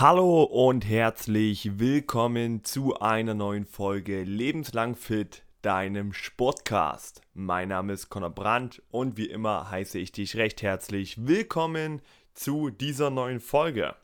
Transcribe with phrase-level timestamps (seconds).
[0.00, 7.20] Hallo und herzlich willkommen zu einer neuen Folge Lebenslang Fit, deinem Sportcast.
[7.34, 12.00] Mein Name ist Conor Brandt und wie immer heiße ich dich recht herzlich willkommen
[12.32, 13.94] zu dieser neuen Folge.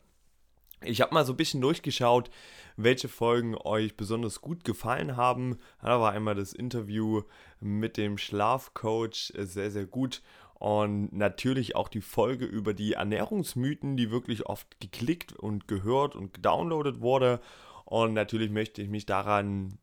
[0.83, 2.29] Ich habe mal so ein bisschen durchgeschaut,
[2.75, 5.57] welche Folgen euch besonders gut gefallen haben.
[5.81, 7.23] Da war einmal das Interview
[7.59, 10.21] mit dem Schlafcoach sehr, sehr gut
[10.59, 16.33] und natürlich auch die Folge über die Ernährungsmythen, die wirklich oft geklickt und gehört und
[16.33, 17.39] gedownloadet wurde.
[17.85, 19.77] Und natürlich möchte ich mich daran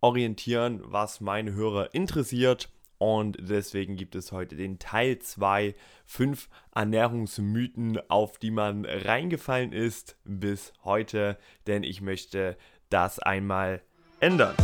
[0.00, 2.70] orientieren, was meine Hörer interessiert.
[2.98, 5.74] Und deswegen gibt es heute den Teil 2,
[6.06, 11.36] 5 Ernährungsmythen, auf die man reingefallen ist bis heute.
[11.66, 12.56] Denn ich möchte
[12.90, 13.82] das einmal
[14.20, 14.54] ändern.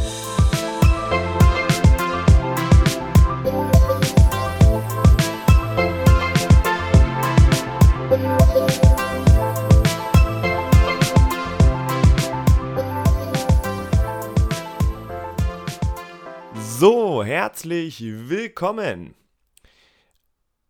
[17.25, 19.15] Herzlich willkommen.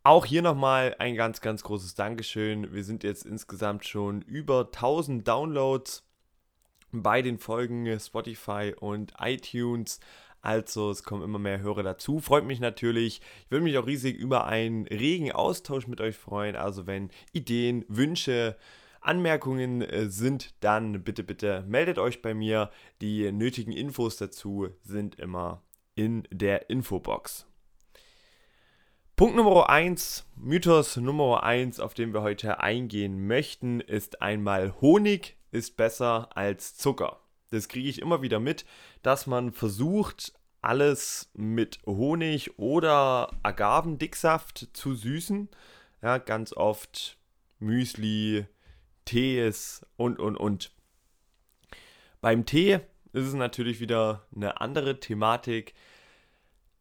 [0.02, 2.72] Auch hier nochmal ein ganz, ganz großes Dankeschön.
[2.72, 6.04] Wir sind jetzt insgesamt schon über 1000 Downloads
[6.92, 10.00] bei den Folgen Spotify und iTunes.
[10.40, 12.20] Also es kommen immer mehr Hörer dazu.
[12.20, 13.20] Freut mich natürlich.
[13.44, 16.56] Ich würde mich auch riesig über einen regen Austausch mit euch freuen.
[16.56, 18.56] Also wenn Ideen, Wünsche,
[19.00, 22.70] Anmerkungen äh, sind, dann bitte, bitte meldet euch bei mir.
[23.00, 25.62] Die nötigen Infos dazu sind immer
[25.98, 27.44] in der Infobox.
[29.16, 35.36] Punkt Nummer 1, Mythos Nummer 1, auf den wir heute eingehen möchten, ist einmal Honig
[35.50, 37.18] ist besser als Zucker.
[37.50, 38.64] Das kriege ich immer wieder mit,
[39.02, 45.48] dass man versucht, alles mit Honig oder Agavendicksaft zu süßen.
[46.00, 47.18] Ja, ganz oft
[47.58, 48.46] Müsli,
[49.04, 50.70] Tees und, und, und.
[52.20, 52.78] Beim Tee
[53.12, 55.74] ist es natürlich wieder eine andere Thematik.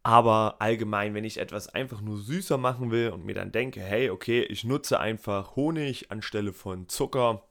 [0.02, 4.10] Aber allgemein, wenn ich etwas einfach nur süßer machen will und mir dann denke, hey,
[4.10, 7.44] okay, ich nutze einfach Honig anstelle von Zucker,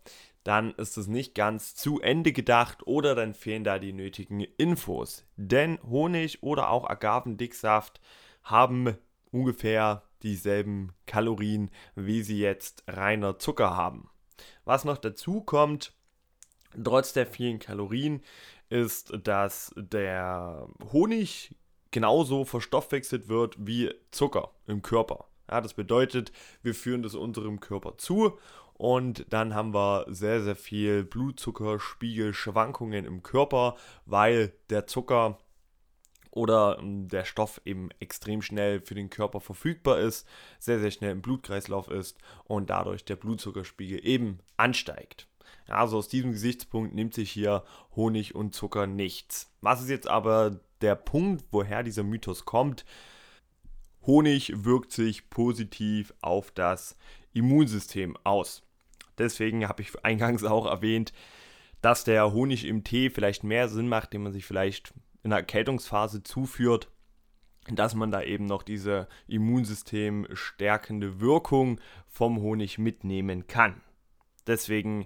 [0.43, 5.25] dann ist es nicht ganz zu Ende gedacht oder dann fehlen da die nötigen Infos.
[5.35, 7.99] Denn Honig oder auch Agavendicksaft
[8.43, 8.97] haben
[9.29, 14.09] ungefähr dieselben Kalorien, wie sie jetzt reiner Zucker haben.
[14.63, 15.93] Was noch dazu kommt,
[16.81, 18.21] trotz der vielen Kalorien,
[18.69, 21.55] ist, dass der Honig
[21.97, 25.25] genauso verstoffwechselt wird wie Zucker im Körper.
[25.49, 26.31] Ja, das bedeutet,
[26.61, 28.37] wir führen das unserem Körper zu
[28.75, 35.39] und dann haben wir sehr, sehr viel Blutzuckerspiegelschwankungen im Körper, weil der Zucker
[36.29, 40.27] oder ähm, der Stoff eben extrem schnell für den Körper verfügbar ist,
[40.59, 45.27] sehr, sehr schnell im Blutkreislauf ist und dadurch der Blutzuckerspiegel eben ansteigt.
[45.65, 47.63] Also aus diesem Gesichtspunkt nimmt sich hier
[47.95, 49.51] Honig und Zucker nichts.
[49.61, 52.85] Was ist jetzt aber der Punkt, woher dieser Mythos kommt?
[54.05, 56.97] Honig wirkt sich positiv auf das
[57.33, 58.63] Immunsystem aus.
[59.17, 61.11] Deswegen habe ich eingangs auch erwähnt,
[61.81, 64.93] dass der Honig im Tee vielleicht mehr Sinn macht, den man sich vielleicht
[65.23, 66.89] in der Erkältungsphase zuführt,
[67.69, 73.81] dass man da eben noch diese Immunsystem stärkende Wirkung vom Honig mitnehmen kann.
[74.47, 75.05] Deswegen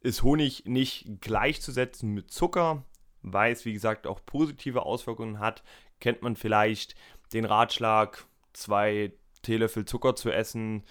[0.00, 2.84] ist Honig nicht gleichzusetzen mit Zucker,
[3.22, 5.62] weil es wie gesagt auch positive Auswirkungen hat.
[6.00, 6.94] Kennt man vielleicht
[7.32, 10.82] den Ratschlag, zwei Teelöffel Zucker zu essen,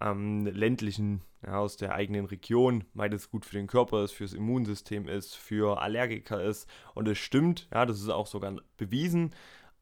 [0.00, 4.32] ähm, ländlichen ja, aus der eigenen Region, weil das gut für den Körper ist, fürs
[4.32, 6.68] Immunsystem ist, für Allergiker ist.
[6.94, 9.32] Und es stimmt, ja, das ist auch sogar bewiesen,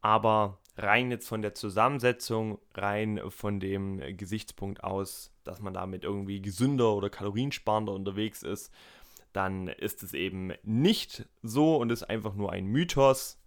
[0.01, 6.41] aber rein jetzt von der Zusammensetzung, rein von dem Gesichtspunkt aus, dass man damit irgendwie
[6.41, 8.71] gesünder oder kaloriensparender unterwegs ist,
[9.33, 13.39] dann ist es eben nicht so und ist einfach nur ein Mythos.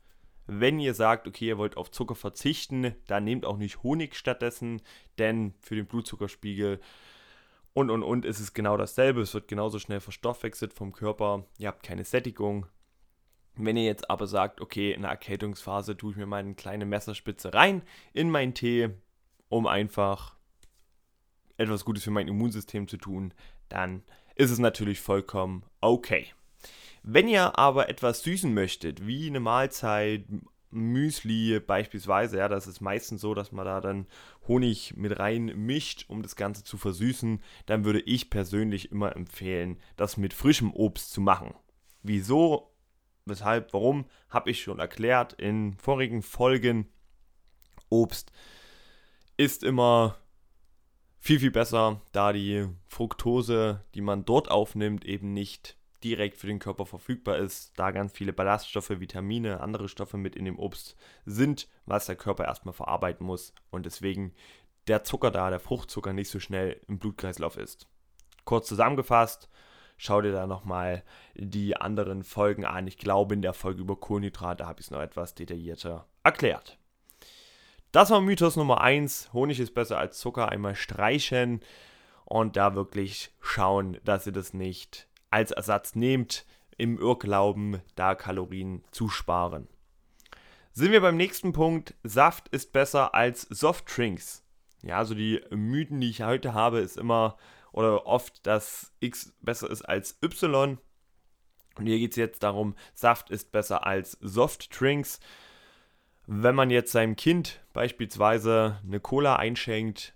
[0.46, 4.82] Wenn ihr sagt, okay, ihr wollt auf Zucker verzichten, dann nehmt auch nicht Honig stattdessen,
[5.18, 6.80] denn für den Blutzuckerspiegel
[7.72, 9.20] und und und ist es genau dasselbe.
[9.20, 11.44] Es wird genauso schnell verstoffwechselt vom Körper.
[11.58, 12.66] Ihr habt keine Sättigung,
[13.54, 16.86] wenn ihr jetzt aber sagt, okay, in der Erkältungsphase tue ich mir mal eine kleine
[16.86, 17.82] Messerspitze rein
[18.12, 18.90] in meinen Tee,
[19.48, 20.36] um einfach
[21.60, 23.32] etwas Gutes für mein Immunsystem zu tun,
[23.68, 24.02] dann
[24.34, 26.26] ist es natürlich vollkommen okay.
[27.02, 30.24] Wenn ihr aber etwas süßen möchtet, wie eine Mahlzeit,
[30.72, 34.06] Müsli beispielsweise, ja, das ist meistens so, dass man da dann
[34.46, 39.78] Honig mit rein mischt, um das Ganze zu versüßen, dann würde ich persönlich immer empfehlen,
[39.96, 41.54] das mit frischem Obst zu machen.
[42.02, 42.70] Wieso
[43.30, 46.88] Weshalb, warum, habe ich schon erklärt in vorigen Folgen.
[47.88, 48.32] Obst
[49.36, 50.16] ist immer
[51.20, 56.58] viel, viel besser, da die Fructose, die man dort aufnimmt, eben nicht direkt für den
[56.58, 60.96] Körper verfügbar ist, da ganz viele Ballaststoffe, Vitamine, andere Stoffe mit in dem Obst
[61.26, 64.32] sind, was der Körper erstmal verarbeiten muss und deswegen
[64.88, 67.86] der Zucker da, der Fruchtzucker nicht so schnell im Blutkreislauf ist.
[68.44, 69.50] Kurz zusammengefasst,
[69.98, 72.86] schau dir da nochmal die anderen Folgen an.
[72.86, 76.79] Ich glaube, in der Folge über Kohlenhydrate habe ich es noch etwas detaillierter erklärt.
[77.92, 79.32] Das war Mythos Nummer 1.
[79.32, 80.48] Honig ist besser als Zucker.
[80.48, 81.60] Einmal streichen
[82.24, 86.46] und da wirklich schauen, dass ihr das nicht als Ersatz nehmt,
[86.78, 89.66] im Irrglauben, da Kalorien zu sparen.
[90.72, 91.94] Sind wir beim nächsten Punkt.
[92.04, 94.44] Saft ist besser als Softdrinks.
[94.82, 97.36] Ja, also die Mythen, die ich heute habe, ist immer
[97.72, 100.78] oder oft, dass X besser ist als Y.
[101.76, 105.18] Und hier geht es jetzt darum, Saft ist besser als Softdrinks.
[106.28, 110.14] Wenn man jetzt seinem Kind beispielsweise eine Cola einschenkt,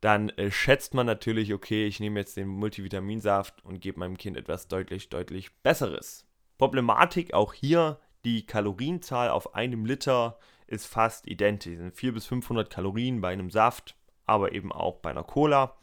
[0.00, 4.36] dann äh, schätzt man natürlich, okay, ich nehme jetzt den Multivitaminsaft und gebe meinem Kind
[4.36, 6.26] etwas deutlich, deutlich Besseres.
[6.58, 11.74] Problematik auch hier, die Kalorienzahl auf einem Liter ist fast identisch.
[11.74, 13.96] Es sind 400 bis 500 Kalorien bei einem Saft,
[14.26, 15.76] aber eben auch bei einer Cola.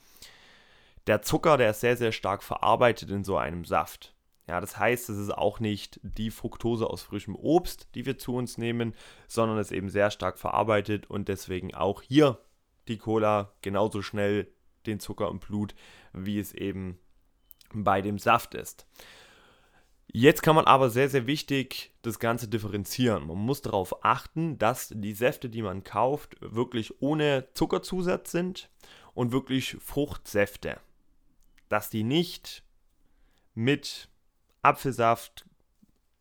[1.07, 4.13] Der Zucker, der ist sehr, sehr stark verarbeitet in so einem Saft.
[4.49, 8.33] Ja, das heißt, es ist auch nicht die Fructose aus frischem Obst, die wir zu
[8.33, 8.95] uns nehmen,
[9.27, 12.39] sondern es ist eben sehr stark verarbeitet und deswegen auch hier
[12.87, 14.47] die Cola genauso schnell
[14.87, 15.75] den Zucker im Blut,
[16.13, 16.97] wie es eben
[17.75, 18.87] bei dem Saft ist.
[20.11, 23.27] Jetzt kann man aber sehr, sehr wichtig das Ganze differenzieren.
[23.27, 28.71] Man muss darauf achten, dass die Säfte, die man kauft, wirklich ohne Zuckerzusatz sind
[29.13, 30.79] und wirklich Fruchtsäfte.
[31.69, 32.63] Dass die nicht
[33.53, 34.09] mit
[34.61, 35.45] Apfelsaft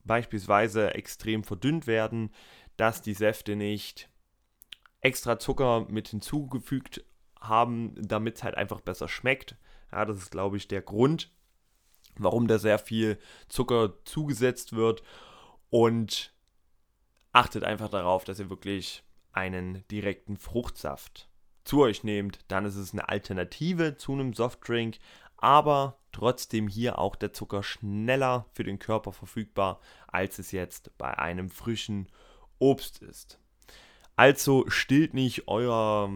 [0.05, 2.31] beispielsweise extrem verdünnt werden,
[2.77, 4.09] dass die Säfte nicht
[5.01, 7.05] extra Zucker mit hinzugefügt
[7.41, 9.57] haben, damit es halt einfach besser schmeckt.
[9.93, 11.31] Ja, das ist, glaube ich, der Grund,
[12.17, 13.19] warum da sehr viel
[13.49, 15.03] Zucker zugesetzt wird.
[15.71, 16.33] Und
[17.33, 21.29] achtet einfach darauf, dass ihr wirklich einen direkten Fruchtsaft
[21.65, 22.41] zu euch nehmt.
[22.49, 24.99] Dann ist es eine Alternative zu einem Softdrink,
[25.39, 31.19] aber trotzdem hier auch der Zucker schneller für den Körper verfügbar, als es jetzt bei
[31.19, 32.09] einem frischen
[32.59, 33.39] Obst ist.
[34.17, 36.11] Also stillt nicht euer,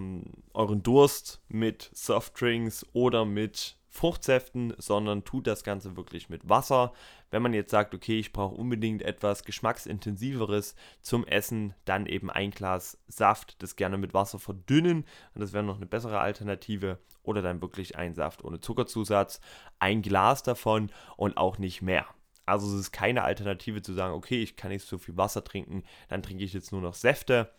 [0.54, 6.94] euren Durst mit Softdrinks oder mit Fruchtsäften, sondern tut das Ganze wirklich mit Wasser.
[7.31, 12.53] Wenn man jetzt sagt, okay, ich brauche unbedingt etwas geschmacksintensiveres zum Essen, dann eben ein
[12.53, 15.05] Glas Saft, das gerne mit Wasser verdünnen.
[15.35, 16.99] das wäre noch eine bessere Alternative.
[17.23, 19.41] Oder dann wirklich ein Saft ohne Zuckerzusatz,
[19.79, 22.06] ein Glas davon und auch nicht mehr.
[22.47, 25.85] Also es ist keine Alternative zu sagen, okay, ich kann nicht so viel Wasser trinken,
[26.09, 27.53] dann trinke ich jetzt nur noch Säfte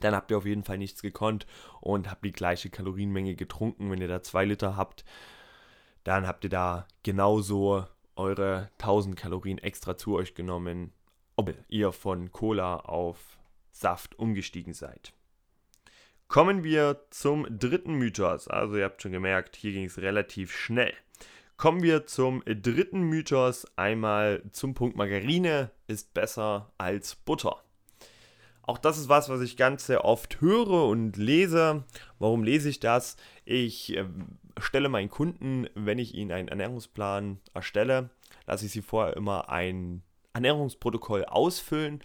[0.00, 1.46] dann habt ihr auf jeden Fall nichts gekonnt
[1.80, 3.90] und habt die gleiche Kalorienmenge getrunken.
[3.90, 5.04] Wenn ihr da 2 Liter habt,
[6.04, 7.86] dann habt ihr da genauso
[8.16, 10.92] eure 1000 Kalorien extra zu euch genommen,
[11.36, 13.38] ob ihr von Cola auf
[13.70, 15.12] Saft umgestiegen seid.
[16.28, 18.46] Kommen wir zum dritten Mythos.
[18.46, 20.94] Also ihr habt schon gemerkt, hier ging es relativ schnell.
[21.56, 23.66] Kommen wir zum dritten Mythos.
[23.76, 27.62] Einmal zum Punkt Margarine ist besser als Butter.
[28.62, 31.82] Auch das ist was, was ich ganz sehr oft höre und lese.
[32.20, 33.16] Warum lese ich das?
[33.44, 34.04] Ich äh,
[34.60, 38.10] stelle meinen Kunden, wenn ich ihnen einen Ernährungsplan erstelle,
[38.46, 40.02] lasse ich sie vorher immer ein
[40.32, 42.02] Ernährungsprotokoll ausfüllen.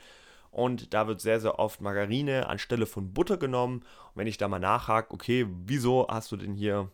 [0.52, 3.80] Und da wird sehr, sehr oft Margarine anstelle von Butter genommen.
[3.80, 6.90] Und wenn ich da mal nachhake, okay, wieso hast du denn hier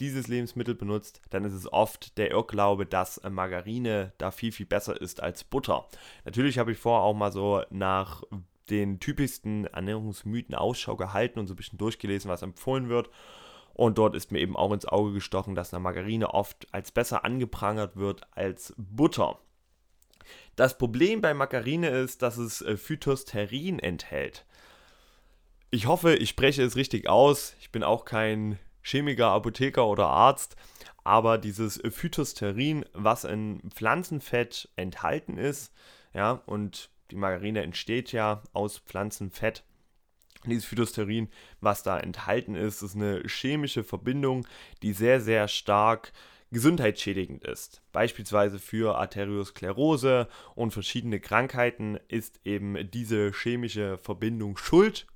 [0.00, 5.00] dieses Lebensmittel benutzt, dann ist es oft der Irrglaube, dass Margarine da viel, viel besser
[5.00, 5.86] ist als Butter.
[6.24, 8.22] Natürlich habe ich vorher auch mal so nach
[8.70, 13.10] den typischsten Ernährungsmythen Ausschau gehalten und so ein bisschen durchgelesen, was empfohlen wird.
[13.80, 17.24] Und dort ist mir eben auch ins Auge gestochen, dass eine Margarine oft als besser
[17.24, 19.38] angeprangert wird als Butter.
[20.54, 24.44] Das Problem bei Margarine ist, dass es äh, Phytosterin enthält.
[25.70, 27.54] Ich hoffe, ich spreche es richtig aus.
[27.58, 30.56] Ich bin auch kein Chemiker, Apotheker oder Arzt,
[31.02, 35.72] aber dieses Phytosterin, was in Pflanzenfett enthalten ist,
[36.12, 39.64] ja, und die Margarine entsteht ja aus Pflanzenfett.
[40.46, 41.28] Dieses Phytosterin,
[41.60, 44.46] was da enthalten ist, ist eine chemische Verbindung,
[44.82, 46.12] die sehr, sehr stark
[46.50, 47.82] gesundheitsschädigend ist.
[47.92, 55.06] Beispielsweise für Arteriosklerose und verschiedene Krankheiten ist eben diese chemische Verbindung schuld.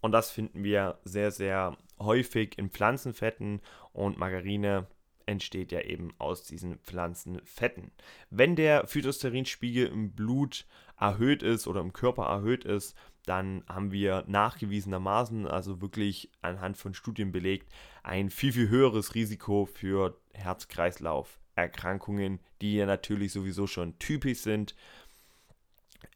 [0.00, 3.60] Und das finden wir sehr, sehr häufig in Pflanzenfetten
[3.92, 4.86] und Margarine
[5.26, 7.92] entsteht ja eben aus diesen Pflanzenfetten.
[8.30, 10.66] Wenn der Phytosterinspiegel im Blut
[10.98, 12.96] erhöht ist oder im Körper erhöht ist,
[13.26, 17.72] dann haben wir nachgewiesenermaßen, also wirklich anhand von Studien belegt,
[18.02, 24.74] ein viel, viel höheres Risiko für Herz-Kreislauf-Erkrankungen, die ja natürlich sowieso schon typisch sind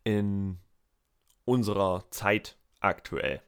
[0.03, 0.59] in
[1.45, 3.43] unserer Zeit aktuell.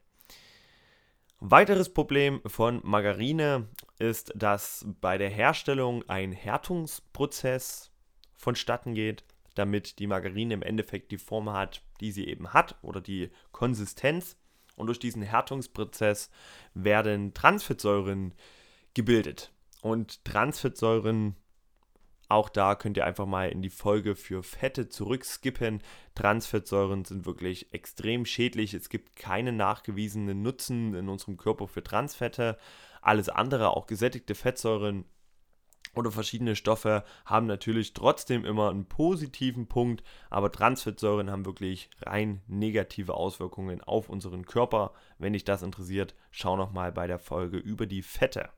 [1.38, 7.90] Weiteres Problem von Margarine ist, dass bei der Herstellung ein Härtungsprozess
[8.36, 13.00] vonstatten geht, damit die Margarine im Endeffekt die Form hat, die sie eben hat oder
[13.00, 14.36] die Konsistenz.
[14.76, 16.30] Und durch diesen Härtungsprozess
[16.74, 18.34] werden Transfettsäuren
[18.94, 19.52] gebildet.
[19.80, 21.36] Und Transfettsäuren
[22.28, 25.80] auch da könnt ihr einfach mal in die Folge für Fette zurückskippen.
[26.14, 28.74] Transfettsäuren sind wirklich extrem schädlich.
[28.74, 32.58] Es gibt keinen nachgewiesenen Nutzen in unserem Körper für Transfette.
[33.00, 35.04] Alles andere, auch gesättigte Fettsäuren
[35.96, 42.40] oder verschiedene Stoffe, haben natürlich trotzdem immer einen positiven Punkt, aber Transfettsäuren haben wirklich rein
[42.46, 44.92] negative Auswirkungen auf unseren Körper.
[45.18, 48.50] Wenn dich das interessiert, schau noch mal bei der Folge über die Fette.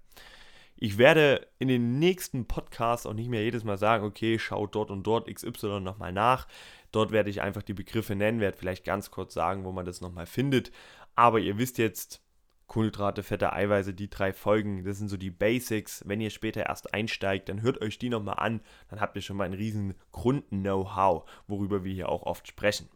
[0.80, 4.92] Ich werde in den nächsten Podcasts auch nicht mehr jedes Mal sagen, okay, schau dort
[4.92, 6.46] und dort XY nochmal nach.
[6.92, 10.00] Dort werde ich einfach die Begriffe nennen, werde vielleicht ganz kurz sagen, wo man das
[10.00, 10.70] nochmal findet.
[11.16, 12.22] Aber ihr wisst jetzt,
[12.68, 16.04] Kohlenhydrate, Fette, Eiweiße, die drei Folgen, das sind so die Basics.
[16.06, 18.60] Wenn ihr später erst einsteigt, dann hört euch die nochmal an.
[18.88, 22.88] Dann habt ihr schon mal einen riesen Grund-Know-how, worüber wir hier auch oft sprechen.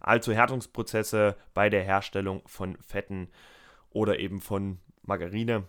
[0.00, 3.28] Also Härtungsprozesse bei der Herstellung von Fetten
[3.90, 5.64] oder eben von Margarine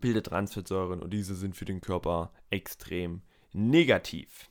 [0.00, 3.22] bildet Transfettsäuren und diese sind für den Körper extrem
[3.52, 4.50] negativ.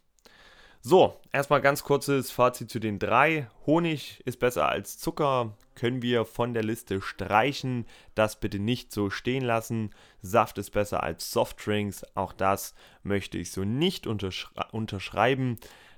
[0.89, 3.49] So, erstmal ganz kurzes Fazit zu den drei.
[3.65, 7.85] Honig ist besser als Zucker, können wir von der Liste streichen.
[8.15, 9.93] Das bitte nicht so stehen lassen.
[10.21, 15.57] Saft ist besser als Softdrinks, auch das möchte ich so nicht unterschrei unterschreiben.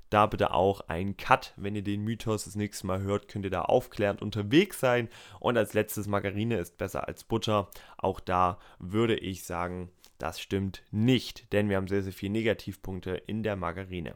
[0.10, 1.54] Da bitte auch ein Cut.
[1.56, 5.08] Wenn ihr den Mythos das nächste Mal hört, könnt ihr da aufklärend unterwegs sein.
[5.40, 7.70] Und als letztes, Margarine ist besser als Butter.
[7.98, 13.12] Auch da würde ich sagen, das stimmt nicht, denn wir haben sehr, sehr viele Negativpunkte
[13.12, 14.16] in der Margarine.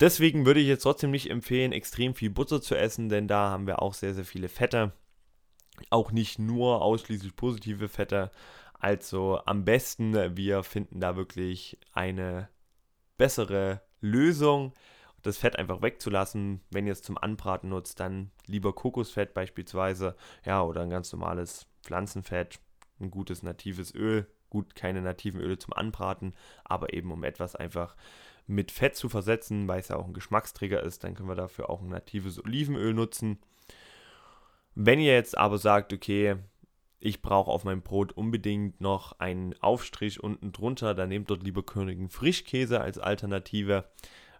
[0.00, 3.66] Deswegen würde ich jetzt trotzdem nicht empfehlen, extrem viel Butter zu essen, denn da haben
[3.66, 4.92] wir auch sehr, sehr viele Fette.
[5.90, 8.30] Auch nicht nur ausschließlich positive Fette.
[8.72, 12.48] Also am besten, wir finden da wirklich eine
[13.18, 14.72] bessere Lösung,
[15.20, 16.62] das Fett einfach wegzulassen.
[16.70, 20.16] Wenn ihr es zum Anbraten nutzt, dann lieber Kokosfett beispielsweise,
[20.46, 22.58] ja, oder ein ganz normales Pflanzenfett,
[23.00, 24.26] ein gutes natives Öl.
[24.48, 27.94] Gut, keine nativen Öle zum Anbraten, aber eben um etwas einfach
[28.50, 31.70] mit Fett zu versetzen, weil es ja auch ein Geschmacksträger ist, dann können wir dafür
[31.70, 33.38] auch ein natives Olivenöl nutzen.
[34.74, 36.36] Wenn ihr jetzt aber sagt, okay,
[36.98, 41.62] ich brauche auf meinem Brot unbedingt noch einen Aufstrich unten drunter, dann nehmt dort lieber
[41.62, 43.84] Königen Frischkäse als Alternative.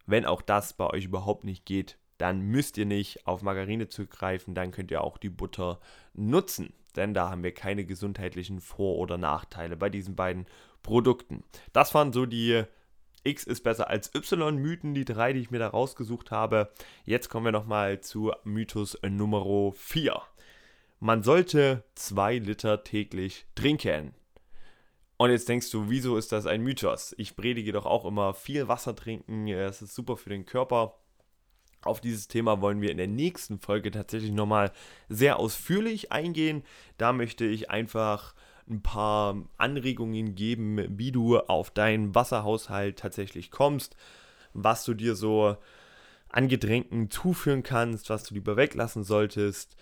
[0.06, 4.54] Wenn auch das bei euch überhaupt nicht geht, dann müsst ihr nicht auf Margarine zugreifen,
[4.54, 5.80] dann könnt ihr auch die Butter
[6.12, 10.46] nutzen, denn da haben wir keine gesundheitlichen Vor- oder Nachteile bei diesen beiden
[10.82, 11.44] Produkten.
[11.72, 12.64] Das waren so die
[13.24, 16.70] X ist besser als Y-Mythen, die drei, die ich mir da rausgesucht habe.
[17.04, 20.20] Jetzt kommen wir nochmal zu Mythos Nummer 4
[21.00, 24.14] man sollte zwei Liter täglich trinken.
[25.16, 27.14] Und jetzt denkst du, wieso ist das ein Mythos?
[27.18, 30.96] Ich predige doch auch immer viel Wasser trinken, es ist super für den Körper.
[31.82, 34.70] Auf dieses Thema wollen wir in der nächsten Folge tatsächlich nochmal
[35.08, 36.62] sehr ausführlich eingehen.
[36.98, 38.34] Da möchte ich einfach
[38.70, 43.96] ein paar Anregungen geben, wie du auf deinen Wasserhaushalt tatsächlich kommst,
[44.54, 45.56] was du dir so
[46.28, 49.76] an Getränken zuführen kannst, was du lieber weglassen solltest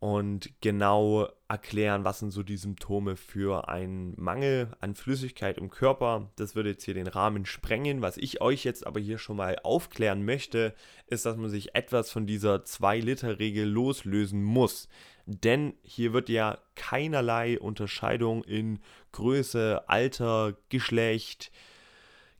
[0.00, 6.30] und genau erklären, was sind so die Symptome für einen Mangel an Flüssigkeit im Körper.
[6.36, 8.00] Das würde jetzt hier den Rahmen sprengen.
[8.00, 10.74] Was ich euch jetzt aber hier schon mal aufklären möchte,
[11.06, 14.88] ist, dass man sich etwas von dieser 2-Liter-Regel loslösen muss.
[15.32, 18.80] Denn hier wird ja keinerlei Unterscheidung in
[19.12, 21.52] Größe, Alter, Geschlecht,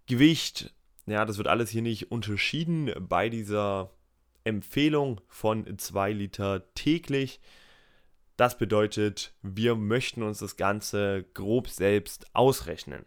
[0.07, 0.75] Gewicht.
[1.07, 3.93] Ja, das wird alles hier nicht unterschieden bei dieser
[4.43, 7.41] Empfehlung von 2 Liter täglich.
[8.37, 13.05] Das bedeutet, wir möchten uns das Ganze grob selbst ausrechnen.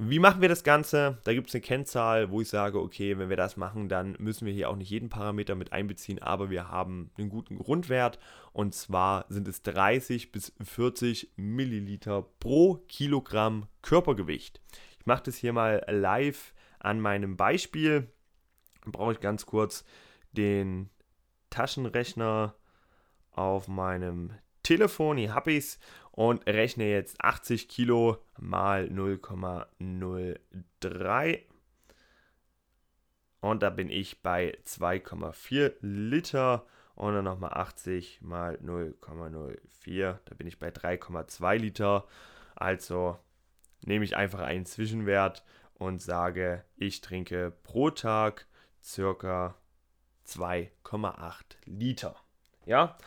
[0.00, 1.18] Wie machen wir das Ganze?
[1.24, 4.46] Da gibt es eine Kennzahl, wo ich sage, okay, wenn wir das machen, dann müssen
[4.46, 8.20] wir hier auch nicht jeden Parameter mit einbeziehen, aber wir haben einen guten Grundwert
[8.52, 14.60] und zwar sind es 30 bis 40 Milliliter pro Kilogramm Körpergewicht.
[15.00, 18.08] Ich mache das hier mal live an meinem Beispiel
[18.92, 19.84] brauche ich ganz kurz
[20.32, 20.90] den
[21.50, 22.54] Taschenrechner
[23.32, 25.16] auf meinem Telefon.
[25.16, 25.78] Hier habe ich es
[26.18, 31.42] und rechne jetzt 80 Kilo mal 0,03.
[33.40, 36.66] Und da bin ich bei 2,4 Liter.
[36.96, 40.18] und dann nochmal 80 mal 0,04.
[40.24, 42.04] Da bin ich bei 3,2 Liter.
[42.56, 43.16] Also
[43.82, 45.44] nehme ich einfach einen Zwischenwert
[45.74, 48.48] und sage, ich trinke pro Tag
[48.82, 49.54] circa
[50.26, 52.16] 2,8 Liter.
[52.66, 52.98] Ja,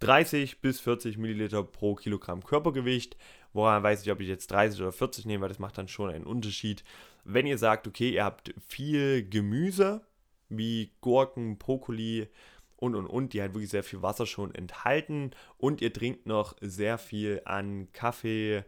[0.00, 3.16] 30 bis 40 Milliliter pro Kilogramm Körpergewicht.
[3.52, 6.10] Woran weiß ich, ob ich jetzt 30 oder 40 nehme, weil das macht dann schon
[6.10, 6.84] einen Unterschied.
[7.24, 10.02] Wenn ihr sagt, okay, ihr habt viel Gemüse,
[10.48, 12.28] wie Gurken, Brokkoli
[12.76, 16.56] und und und, die halt wirklich sehr viel Wasser schon enthalten und ihr trinkt noch
[16.60, 18.64] sehr viel an Kaffee,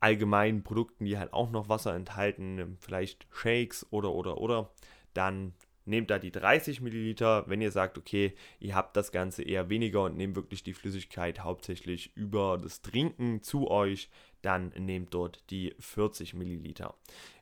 [0.00, 4.70] allgemeinen Produkten, die halt auch noch Wasser enthalten, vielleicht Shakes oder oder oder,
[5.14, 7.44] dann nehmt da die 30 Milliliter.
[7.48, 11.40] Wenn ihr sagt, okay, ihr habt das Ganze eher weniger und nehmt wirklich die Flüssigkeit
[11.40, 14.10] hauptsächlich über das Trinken zu euch,
[14.42, 16.94] dann nehmt dort die 40 Milliliter.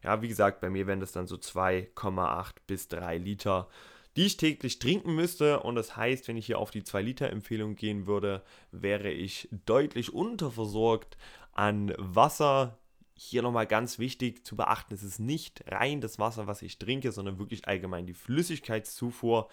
[0.02, 3.68] Ja, wie gesagt, bei mir wären das dann so 2,8 bis 3 Liter,
[4.16, 5.60] die ich täglich trinken müsste.
[5.60, 9.48] Und das heißt, wenn ich hier auf die 2 Liter Empfehlung gehen würde, wäre ich
[9.66, 11.16] deutlich unterversorgt
[11.52, 12.78] an Wasser.
[13.14, 17.12] Hier nochmal ganz wichtig zu beachten, es ist nicht rein das Wasser, was ich trinke,
[17.12, 19.48] sondern wirklich allgemein die Flüssigkeitszufuhr.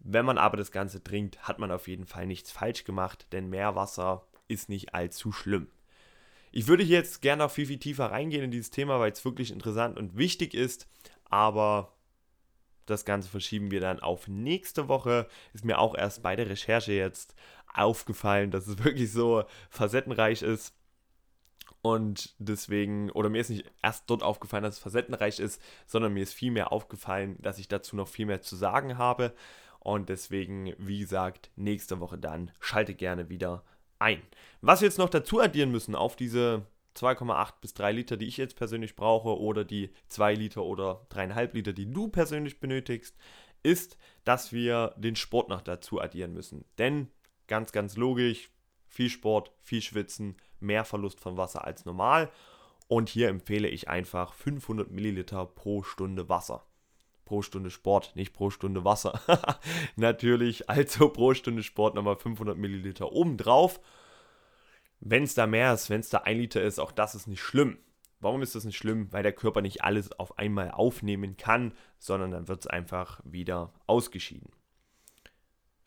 [0.00, 3.48] Wenn man aber das Ganze trinkt, hat man auf jeden Fall nichts falsch gemacht, denn
[3.48, 5.68] mehr Wasser ist nicht allzu schlimm.
[6.52, 9.24] Ich würde hier jetzt gerne noch viel, viel tiefer reingehen in dieses Thema, weil es
[9.24, 10.88] wirklich interessant und wichtig ist,
[11.24, 11.94] aber
[12.86, 15.26] das Ganze verschieben wir dann auf nächste Woche.
[15.52, 17.34] Ist mir auch erst bei der Recherche jetzt
[17.72, 20.74] aufgefallen, dass es wirklich so facettenreich ist.
[21.84, 26.22] Und deswegen, oder mir ist nicht erst dort aufgefallen, dass es facettenreich ist, sondern mir
[26.22, 29.34] ist vielmehr aufgefallen, dass ich dazu noch viel mehr zu sagen habe.
[29.80, 33.64] Und deswegen, wie gesagt, nächste Woche dann schalte gerne wieder
[33.98, 34.22] ein.
[34.62, 36.64] Was wir jetzt noch dazu addieren müssen auf diese
[36.96, 41.52] 2,8 bis 3 Liter, die ich jetzt persönlich brauche, oder die 2 Liter oder 3,5
[41.52, 43.14] Liter, die du persönlich benötigst,
[43.62, 46.64] ist, dass wir den Sport noch dazu addieren müssen.
[46.78, 47.10] Denn
[47.46, 48.48] ganz, ganz logisch,
[48.94, 52.30] viel Sport, viel Schwitzen, mehr Verlust von Wasser als normal.
[52.86, 56.64] Und hier empfehle ich einfach 500 Milliliter pro Stunde Wasser.
[57.24, 59.20] Pro Stunde Sport, nicht pro Stunde Wasser.
[59.96, 63.80] Natürlich, also pro Stunde Sport nochmal 500 Milliliter obendrauf.
[65.00, 67.42] Wenn es da mehr ist, wenn es da ein Liter ist, auch das ist nicht
[67.42, 67.78] schlimm.
[68.20, 69.12] Warum ist das nicht schlimm?
[69.12, 73.74] Weil der Körper nicht alles auf einmal aufnehmen kann, sondern dann wird es einfach wieder
[73.86, 74.50] ausgeschieden.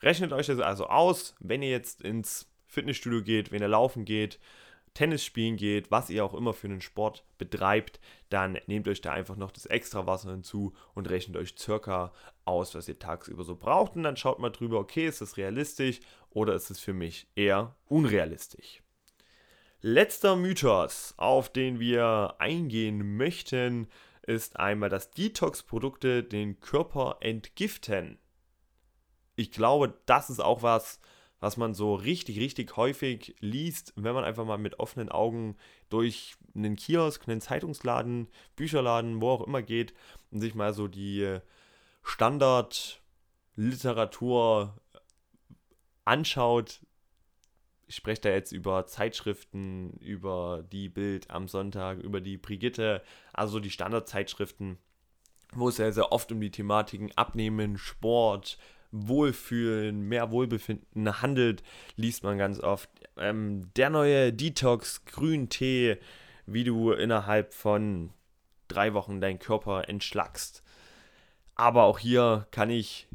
[0.01, 4.39] Rechnet euch das also aus, wenn ihr jetzt ins Fitnessstudio geht, wenn ihr laufen geht,
[4.97, 7.99] Tennis spielen geht, was ihr auch immer für einen Sport betreibt,
[8.29, 12.11] dann nehmt euch da einfach noch das extra Wasser hinzu und rechnet euch circa
[12.45, 13.95] aus, was ihr tagsüber so braucht.
[13.95, 15.99] Und dann schaut mal drüber, okay, ist das realistisch
[16.31, 18.81] oder ist es für mich eher unrealistisch.
[19.81, 23.87] Letzter Mythos, auf den wir eingehen möchten,
[24.23, 28.17] ist einmal, dass Detox-Produkte den Körper entgiften.
[29.35, 30.99] Ich glaube, das ist auch was,
[31.39, 35.57] was man so richtig, richtig häufig liest, wenn man einfach mal mit offenen Augen
[35.89, 39.93] durch einen Kiosk, einen Zeitungsladen, Bücherladen, wo auch immer geht
[40.31, 41.37] und sich mal so die
[42.03, 44.75] Standardliteratur
[46.05, 46.79] anschaut.
[47.85, 53.59] Ich spreche da jetzt über Zeitschriften, über die Bild am Sonntag, über die Brigitte, also
[53.59, 54.79] die Standardzeitschriften,
[55.53, 58.57] wo es sehr, sehr oft um die Thematiken Abnehmen, Sport,
[58.91, 61.63] Wohlfühlen, mehr Wohlbefinden handelt,
[61.95, 62.89] liest man ganz oft.
[63.17, 65.97] Ähm, der neue Detox Grüntee,
[66.45, 68.11] wie du innerhalb von
[68.67, 70.63] drei Wochen deinen Körper entschlackst.
[71.55, 73.07] Aber auch hier kann ich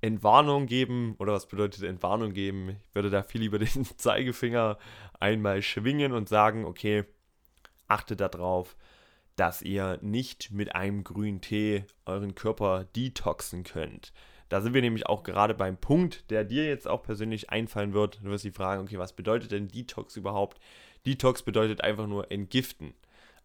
[0.00, 1.14] Entwarnung geben.
[1.18, 2.70] Oder was bedeutet Entwarnung geben?
[2.70, 4.78] Ich würde da viel lieber den Zeigefinger
[5.18, 7.04] einmal schwingen und sagen, okay,
[7.88, 8.76] achtet darauf,
[9.36, 14.12] dass ihr nicht mit einem grünen Tee euren Körper detoxen könnt.
[14.50, 18.18] Da sind wir nämlich auch gerade beim Punkt, der dir jetzt auch persönlich einfallen wird.
[18.22, 20.60] Du wirst dich fragen, okay, was bedeutet denn Detox überhaupt?
[21.06, 22.92] Detox bedeutet einfach nur entgiften.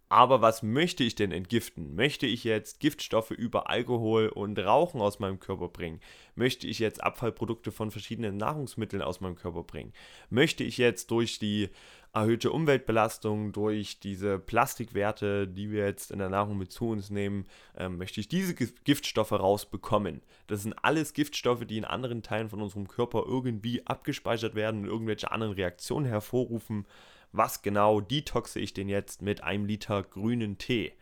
[0.09, 1.95] Aber was möchte ich denn entgiften?
[1.95, 5.99] Möchte ich jetzt Giftstoffe über Alkohol und Rauchen aus meinem Körper bringen?
[6.35, 9.93] Möchte ich jetzt Abfallprodukte von verschiedenen Nahrungsmitteln aus meinem Körper bringen?
[10.29, 11.69] Möchte ich jetzt durch die
[12.15, 17.45] erhöhte Umweltbelastung, durch diese Plastikwerte, die wir jetzt in der Nahrung mit zu uns nehmen,
[17.77, 20.21] ähm, möchte ich diese Giftstoffe rausbekommen.
[20.47, 24.89] Das sind alles Giftstoffe, die in anderen Teilen von unserem Körper irgendwie abgespeichert werden und
[24.89, 26.87] irgendwelche anderen Reaktionen hervorrufen.
[27.33, 30.93] Was genau detoxe ich denn jetzt mit einem Liter grünen Tee?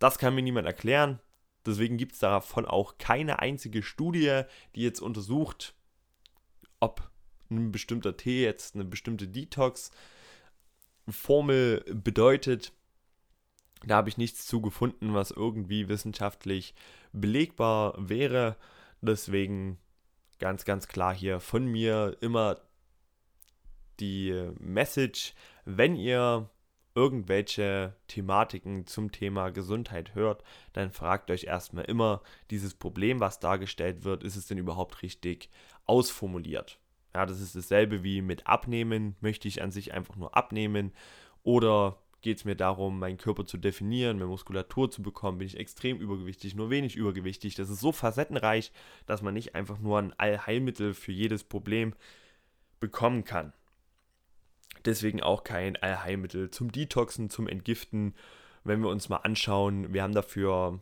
[0.00, 1.20] Das kann mir niemand erklären.
[1.64, 4.42] Deswegen gibt es davon auch keine einzige Studie,
[4.74, 5.74] die jetzt untersucht,
[6.80, 7.08] ob
[7.50, 9.92] ein bestimmter Tee jetzt eine bestimmte Detox
[11.08, 12.72] Formel bedeutet.
[13.86, 16.74] Da habe ich nichts zu gefunden, was irgendwie wissenschaftlich
[17.12, 18.56] belegbar wäre.
[19.00, 19.78] Deswegen
[20.38, 22.60] ganz, ganz klar hier von mir immer
[24.00, 26.50] die Message, wenn ihr
[26.94, 34.04] irgendwelche Thematiken zum Thema Gesundheit hört, dann fragt euch erstmal immer dieses Problem, was dargestellt
[34.04, 35.50] wird, ist es denn überhaupt richtig
[35.86, 36.78] ausformuliert?
[37.14, 39.16] Ja, das ist dasselbe wie mit Abnehmen.
[39.20, 40.92] Möchte ich an sich einfach nur abnehmen?
[41.44, 45.38] Oder geht es mir darum, meinen Körper zu definieren, mehr Muskulatur zu bekommen?
[45.38, 47.54] Bin ich extrem übergewichtig, nur wenig übergewichtig?
[47.54, 48.72] Das ist so facettenreich,
[49.06, 51.94] dass man nicht einfach nur ein Allheilmittel für jedes Problem
[52.80, 53.52] bekommen kann.
[54.84, 58.14] Deswegen auch kein Allheilmittel zum Detoxen, zum Entgiften.
[58.64, 60.80] Wenn wir uns mal anschauen, wir haben dafür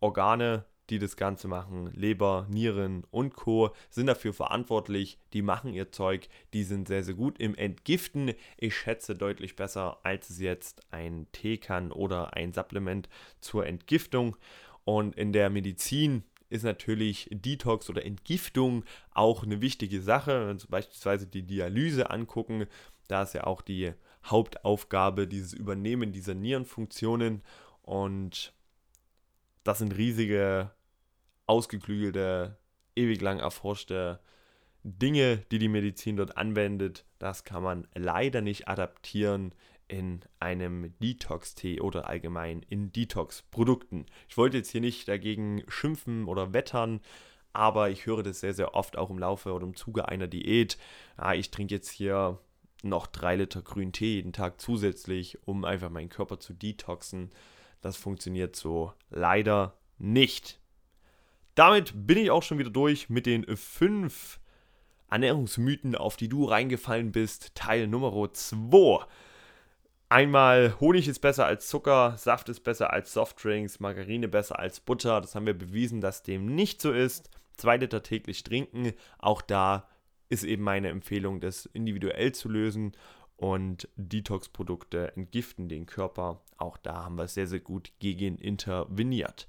[0.00, 1.90] Organe, die das Ganze machen.
[1.94, 3.70] Leber, Nieren und Co.
[3.90, 5.18] sind dafür verantwortlich.
[5.32, 6.28] Die machen ihr Zeug.
[6.52, 8.32] Die sind sehr, sehr gut im Entgiften.
[8.56, 13.08] Ich schätze deutlich besser, als es jetzt ein Tee kann oder ein Supplement
[13.40, 14.36] zur Entgiftung.
[14.84, 20.48] Und in der Medizin ist natürlich Detox oder Entgiftung auch eine wichtige Sache.
[20.48, 22.66] Wenn wir beispielsweise die Dialyse angucken,
[23.08, 23.92] da ist ja auch die
[24.24, 27.42] Hauptaufgabe dieses Übernehmen dieser Nierenfunktionen
[27.82, 28.53] und
[29.64, 30.70] das sind riesige,
[31.46, 32.56] ausgeklügelte,
[32.94, 34.20] ewig lang erforschte
[34.82, 37.06] Dinge, die die Medizin dort anwendet.
[37.18, 39.54] Das kann man leider nicht adaptieren
[39.88, 44.06] in einem Detox-Tee oder allgemein in Detox-Produkten.
[44.28, 47.00] Ich wollte jetzt hier nicht dagegen schimpfen oder wettern,
[47.52, 50.76] aber ich höre das sehr, sehr oft auch im Laufe oder im Zuge einer Diät.
[51.16, 52.38] Ah, ich trinke jetzt hier
[52.82, 57.30] noch drei Liter grünen Tee jeden Tag zusätzlich, um einfach meinen Körper zu detoxen.
[57.84, 60.58] Das funktioniert so leider nicht.
[61.54, 64.40] Damit bin ich auch schon wieder durch mit den fünf
[65.10, 67.54] Ernährungsmythen, auf die du reingefallen bist.
[67.54, 69.04] Teil Nummer 2.
[70.08, 75.20] Einmal Honig ist besser als Zucker, Saft ist besser als Softdrinks, Margarine besser als Butter.
[75.20, 77.28] Das haben wir bewiesen, dass dem nicht so ist.
[77.58, 78.94] Zwei Liter täglich trinken.
[79.18, 79.90] Auch da
[80.30, 82.92] ist eben meine Empfehlung, das individuell zu lösen.
[83.36, 86.42] Und Detox-Produkte entgiften den Körper.
[86.56, 89.48] Auch da haben wir sehr, sehr gut gegen interveniert.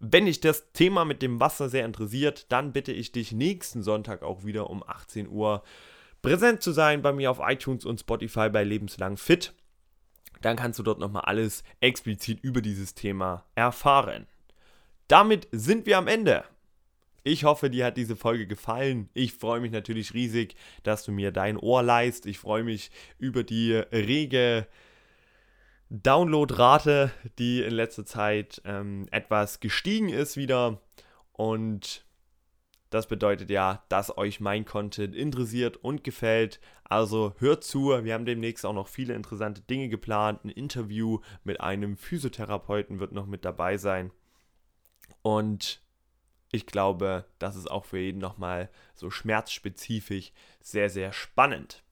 [0.00, 4.22] Wenn dich das Thema mit dem Wasser sehr interessiert, dann bitte ich dich nächsten Sonntag
[4.22, 5.62] auch wieder um 18 Uhr
[6.20, 9.54] präsent zu sein bei mir auf iTunes und Spotify bei Lebenslang Fit.
[10.42, 14.26] Dann kannst du dort nochmal alles explizit über dieses Thema erfahren.
[15.08, 16.44] Damit sind wir am Ende.
[17.26, 19.08] Ich hoffe, dir hat diese Folge gefallen.
[19.14, 22.26] Ich freue mich natürlich riesig, dass du mir dein Ohr leist.
[22.26, 24.66] Ich freue mich über die rege
[25.88, 30.82] Downloadrate, die in letzter Zeit ähm, etwas gestiegen ist wieder.
[31.32, 32.04] Und
[32.90, 36.60] das bedeutet ja, dass euch mein Content interessiert und gefällt.
[36.84, 40.44] Also hört zu, wir haben demnächst auch noch viele interessante Dinge geplant.
[40.44, 44.10] Ein Interview mit einem Physiotherapeuten wird noch mit dabei sein.
[45.22, 45.83] Und
[46.54, 51.82] ich glaube, das ist auch für jeden nochmal so schmerzspezifisch sehr, sehr spannend.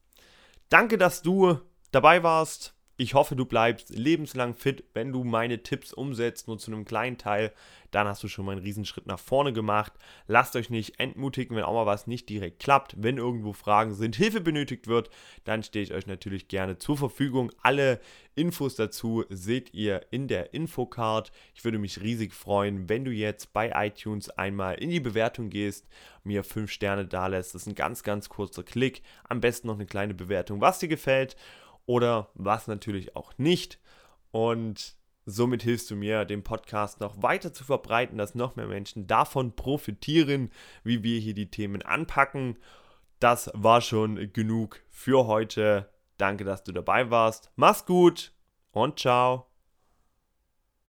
[0.69, 1.59] Danke, dass du
[1.91, 2.73] dabei warst.
[2.99, 7.17] Ich hoffe, du bleibst lebenslang fit, wenn du meine Tipps umsetzt, nur zu einem kleinen
[7.17, 7.53] Teil.
[7.91, 9.93] Dann hast du schon mal einen Riesenschritt nach vorne gemacht.
[10.27, 12.95] Lasst euch nicht entmutigen, wenn auch mal was nicht direkt klappt.
[12.99, 15.11] Wenn irgendwo Fragen sind, Hilfe benötigt wird,
[15.45, 17.51] dann stehe ich euch natürlich gerne zur Verfügung.
[17.63, 18.01] Alle
[18.35, 21.33] Infos dazu seht ihr in der Infocard.
[21.55, 25.87] Ich würde mich riesig freuen, wenn du jetzt bei iTunes einmal in die Bewertung gehst,
[26.25, 27.55] mir 5 Sterne da lässt.
[27.55, 29.03] Das ist ein ganz, ganz kurzer Klick.
[29.29, 31.37] Am besten noch eine kleine Bewertung, was dir gefällt
[31.87, 33.79] oder was natürlich auch nicht.
[34.31, 39.07] Und somit hilfst du mir, den Podcast noch weiter zu verbreiten, dass noch mehr Menschen
[39.07, 40.51] davon profitieren,
[40.85, 42.59] wie wir hier die Themen anpacken.
[43.21, 45.89] Das war schon genug für heute.
[46.19, 47.51] Danke, dass du dabei warst.
[47.57, 48.33] Mach's gut
[48.73, 49.52] und ciao.